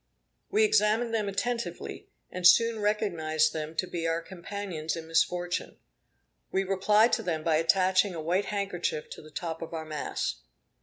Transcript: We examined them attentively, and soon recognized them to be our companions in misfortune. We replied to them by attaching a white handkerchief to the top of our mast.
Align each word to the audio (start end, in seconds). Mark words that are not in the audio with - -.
We 0.49 0.63
examined 0.63 1.13
them 1.13 1.29
attentively, 1.29 2.07
and 2.31 2.47
soon 2.47 2.79
recognized 2.79 3.53
them 3.53 3.75
to 3.75 3.85
be 3.85 4.07
our 4.07 4.19
companions 4.23 4.95
in 4.95 5.05
misfortune. 5.05 5.77
We 6.51 6.63
replied 6.63 7.13
to 7.13 7.21
them 7.21 7.43
by 7.43 7.57
attaching 7.57 8.15
a 8.15 8.19
white 8.19 8.45
handkerchief 8.45 9.11
to 9.11 9.21
the 9.21 9.29
top 9.29 9.61
of 9.61 9.75
our 9.75 9.85
mast. 9.85 10.37